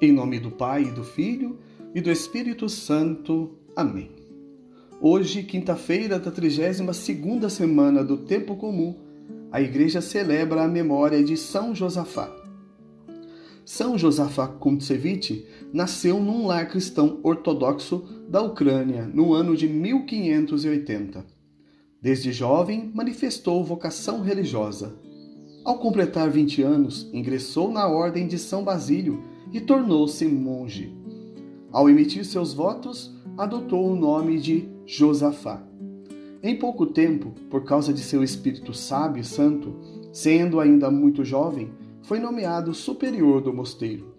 [0.00, 1.58] Em nome do Pai, do Filho
[1.92, 3.58] e do Espírito Santo.
[3.74, 4.12] Amém.
[5.00, 8.94] Hoje, quinta-feira da 32ª semana do Tempo Comum,
[9.50, 12.32] a Igreja celebra a memória de São Josafá.
[13.64, 21.26] São Josafá Kuntsevich nasceu num lar cristão ortodoxo da Ucrânia no ano de 1580.
[22.00, 24.94] Desde jovem, manifestou vocação religiosa.
[25.64, 30.94] Ao completar 20 anos, ingressou na Ordem de São Basílio e tornou-se monge.
[31.70, 35.62] Ao emitir seus votos, adotou o nome de Josafá.
[36.42, 39.74] Em pouco tempo, por causa de seu espírito sábio e santo,
[40.12, 41.70] sendo ainda muito jovem,
[42.02, 44.14] foi nomeado superior do mosteiro.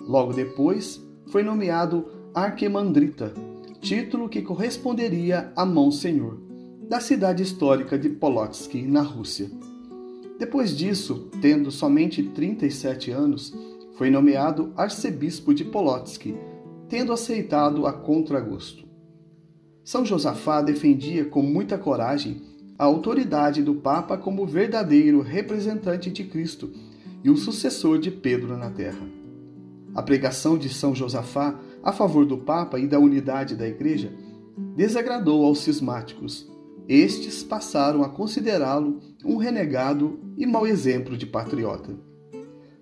[0.00, 3.32] Logo depois, foi nomeado arquimandrita,
[3.80, 6.38] título que corresponderia a Monsenhor,
[6.88, 9.50] da cidade histórica de Polotsk, na Rússia.
[10.38, 13.54] Depois disso, tendo somente 37 anos,
[13.98, 16.26] foi nomeado arcebispo de Polotsk,
[16.88, 18.86] tendo aceitado a contragosto.
[19.84, 22.40] São Josafá defendia com muita coragem
[22.78, 26.70] a autoridade do Papa como verdadeiro representante de Cristo
[27.24, 29.04] e o sucessor de Pedro na terra.
[29.96, 34.12] A pregação de São Josafá a favor do Papa e da unidade da Igreja
[34.76, 36.48] desagradou aos cismáticos.
[36.88, 42.06] Estes passaram a considerá-lo um renegado e mau exemplo de patriota.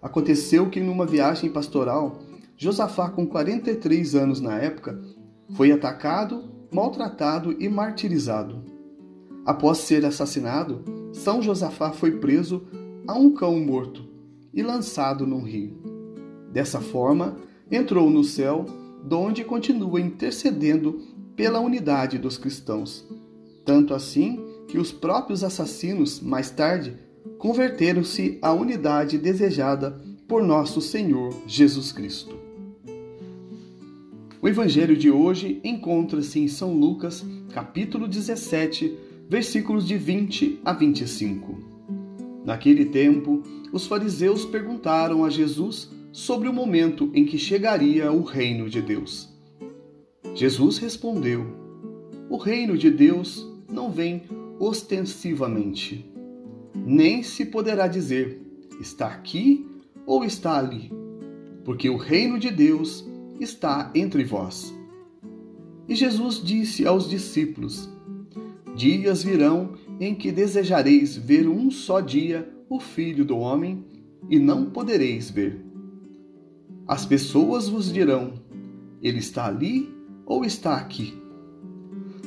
[0.07, 2.21] Aconteceu que numa viagem pastoral,
[2.57, 5.03] Josafá, com 43 anos na época,
[5.57, 8.63] foi atacado, maltratado e martirizado.
[9.45, 12.69] Após ser assassinado, São Josafá foi preso
[13.05, 14.09] a um cão morto
[14.55, 15.77] e lançado num rio.
[16.53, 18.65] Dessa forma, entrou no céu,
[19.03, 21.01] donde continua intercedendo
[21.35, 23.05] pela unidade dos cristãos.
[23.65, 26.97] Tanto assim que os próprios assassinos, mais tarde,
[27.47, 32.37] converteram-se à unidade desejada por nosso Senhor Jesus Cristo.
[34.43, 41.57] O evangelho de hoje encontra-se em São Lucas, capítulo 17, versículos de 20 a 25.
[42.45, 48.69] Naquele tempo, os fariseus perguntaram a Jesus sobre o momento em que chegaria o reino
[48.69, 49.33] de Deus.
[50.35, 51.47] Jesus respondeu:
[52.29, 54.25] O reino de Deus não vem
[54.59, 56.16] ostensivamente
[56.85, 58.41] nem se poderá dizer
[58.81, 59.67] está aqui
[60.05, 60.93] ou está ali,
[61.65, 63.07] porque o reino de Deus
[63.41, 64.75] está entre vós.
[65.89, 67.89] E Jesus disse aos discípulos:
[68.75, 73.85] Dias virão em que desejareis ver um só dia o Filho do Homem
[74.29, 75.65] e não podereis ver.
[76.87, 78.35] As pessoas vos dirão:
[79.03, 79.93] Ele está ali
[80.25, 81.15] ou está aqui.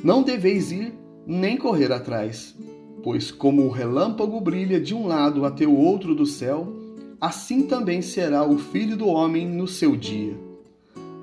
[0.04, 0.94] Não deveis ir
[1.28, 2.56] nem correr atrás
[3.04, 6.68] Pois como o relâmpago brilha de um lado até o outro do céu,
[7.20, 10.38] assim também será o filho do homem no seu dia.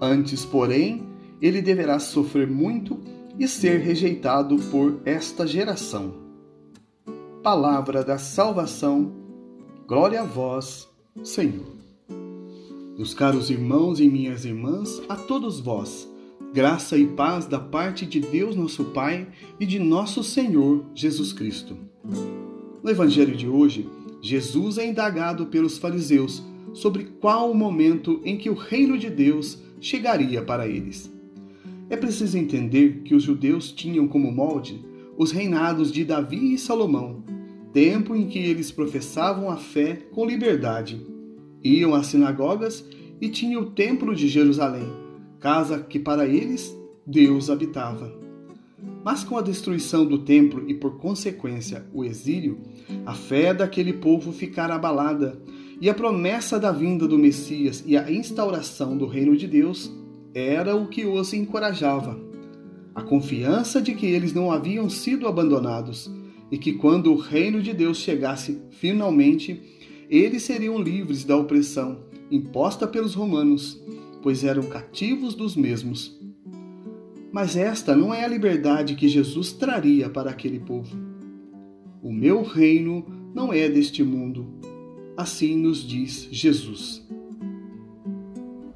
[0.01, 1.03] Antes, porém,
[1.41, 2.99] ele deverá sofrer muito
[3.39, 6.15] e ser rejeitado por esta geração.
[7.43, 9.13] Palavra da salvação,
[9.87, 10.89] glória a vós,
[11.23, 11.77] Senhor.
[12.97, 16.09] Meus caros irmãos e minhas irmãs, a todos vós,
[16.53, 21.77] Graça e paz da parte de Deus nosso Pai e de nosso Senhor Jesus Cristo.
[22.83, 23.89] No Evangelho de hoje,
[24.23, 26.43] Jesus é indagado pelos fariseus
[26.73, 31.13] sobre qual o momento em que o reino de Deus chegaria para eles.
[31.89, 34.85] É preciso entender que os judeus tinham como molde
[35.17, 37.25] os reinados de Davi e Salomão,
[37.73, 41.01] tempo em que eles professavam a fé com liberdade,
[41.63, 42.87] iam às sinagogas
[43.21, 45.06] e tinham o templo de Jerusalém
[45.41, 46.77] casa que para eles
[47.07, 48.13] Deus habitava.
[49.05, 52.59] Mas com a destruição do templo e por consequência o exílio,
[53.05, 55.41] a fé daquele povo ficara abalada
[55.81, 59.93] e a promessa da vinda do Messias e a instauração do reino de Deus
[60.35, 62.19] era o que os encorajava.
[62.95, 66.11] A confiança de que eles não haviam sido abandonados
[66.51, 69.63] e que quando o reino de Deus chegasse finalmente,
[70.09, 73.81] eles seriam livres da opressão imposta pelos romanos
[74.23, 76.19] pois eram cativos dos mesmos.
[77.33, 80.97] Mas esta não é a liberdade que Jesus traria para aquele povo.
[82.03, 83.05] O meu reino
[83.35, 84.47] não é deste mundo.
[85.17, 87.07] Assim nos diz Jesus.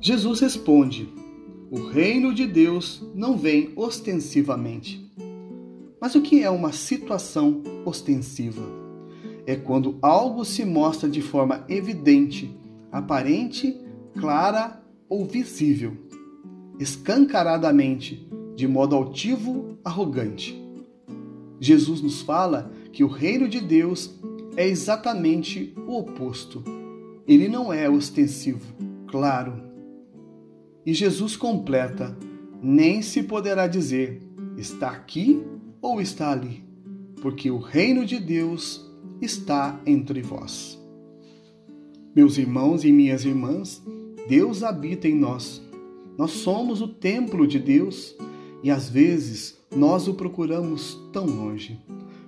[0.00, 1.08] Jesus responde:
[1.70, 5.10] O reino de Deus não vem ostensivamente.
[6.00, 8.62] Mas o que é uma situação ostensiva?
[9.46, 12.50] É quando algo se mostra de forma evidente,
[12.90, 13.76] aparente,
[14.18, 14.79] clara
[15.10, 15.96] ou visível,
[16.78, 20.56] escancaradamente, de modo altivo, arrogante.
[21.60, 24.18] Jesus nos fala que o reino de Deus
[24.56, 26.62] é exatamente o oposto.
[27.26, 28.72] Ele não é ostensivo,
[29.08, 29.60] claro.
[30.86, 32.16] E Jesus completa:
[32.62, 34.22] Nem se poderá dizer,
[34.56, 35.42] está aqui
[35.82, 36.64] ou está ali,
[37.20, 38.88] porque o reino de Deus
[39.20, 40.78] está entre vós.
[42.14, 43.82] Meus irmãos e minhas irmãs,
[44.28, 45.62] Deus habita em nós.
[46.16, 48.16] Nós somos o templo de Deus
[48.62, 51.78] e às vezes nós o procuramos tão longe,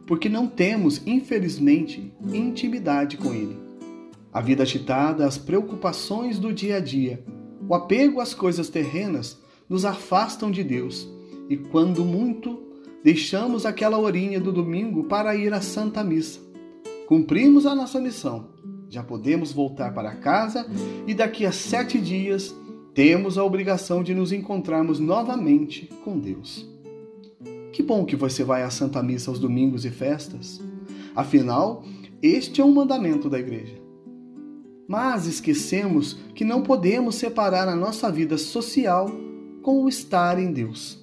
[0.07, 3.57] porque não temos, infelizmente, intimidade com Ele.
[4.33, 7.23] A vida agitada, as preocupações do dia a dia,
[7.69, 9.39] o apego às coisas terrenas
[9.69, 11.09] nos afastam de Deus
[11.49, 12.63] e, quando muito,
[13.05, 16.41] deixamos aquela horinha do domingo para ir à Santa Missa.
[17.07, 18.49] Cumprimos a nossa missão,
[18.93, 20.67] já podemos voltar para casa
[21.07, 22.55] e daqui a sete dias
[22.93, 26.69] temos a obrigação de nos encontrarmos novamente com Deus.
[27.73, 30.61] Que bom que você vai à Santa Missa aos domingos e festas.
[31.17, 31.83] Afinal,
[32.21, 33.81] este é um mandamento da igreja.
[34.87, 39.11] Mas esquecemos que não podemos separar a nossa vida social
[39.63, 41.03] com o estar em Deus.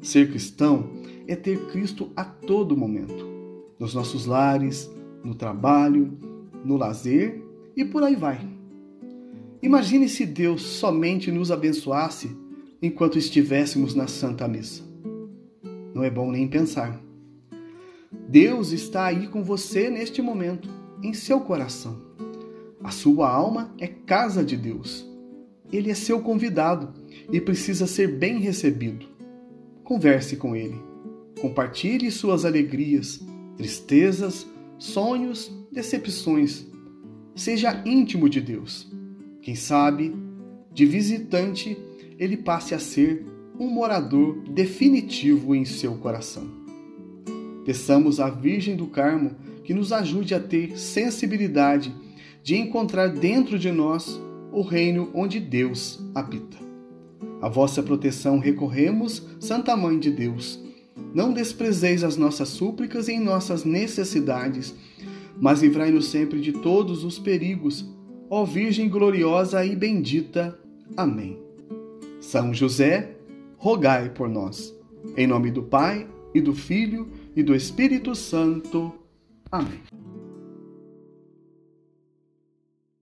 [0.00, 0.88] Ser cristão
[1.28, 3.28] é ter Cristo a todo momento,
[3.78, 4.90] nos nossos lares,
[5.22, 6.33] no trabalho,
[6.64, 7.42] no lazer
[7.76, 8.40] e por aí vai.
[9.62, 12.36] Imagine se Deus somente nos abençoasse
[12.82, 14.82] enquanto estivéssemos na Santa Missa.
[15.94, 17.00] Não é bom nem pensar.
[18.28, 20.68] Deus está aí com você neste momento,
[21.02, 22.02] em seu coração.
[22.82, 25.08] A sua alma é casa de Deus.
[25.72, 26.92] Ele é seu convidado
[27.32, 29.06] e precisa ser bem recebido.
[29.82, 30.78] Converse com ele.
[31.40, 33.20] Compartilhe suas alegrias,
[33.56, 34.46] tristezas,
[34.78, 36.66] sonhos, decepções.
[37.34, 38.90] Seja íntimo de Deus.
[39.42, 40.14] Quem sabe,
[40.72, 41.76] de visitante,
[42.18, 43.26] ele passe a ser
[43.58, 46.48] um morador definitivo em seu coração.
[47.64, 51.94] Peçamos à Virgem do Carmo que nos ajude a ter sensibilidade
[52.42, 54.20] de encontrar dentro de nós
[54.52, 56.58] o reino onde Deus habita.
[57.40, 60.63] A vossa proteção recorremos, Santa Mãe de Deus.
[61.14, 64.74] Não desprezeis as nossas súplicas em nossas necessidades,
[65.40, 67.88] mas livrai-nos sempre de todos os perigos
[68.34, 70.58] ó Virgem gloriosa e bendita.
[70.96, 71.38] Amém.
[72.20, 73.16] São José,
[73.56, 74.74] rogai por nós.
[75.16, 78.92] Em nome do Pai, e do Filho, e do Espírito Santo.
[79.52, 79.80] Amém.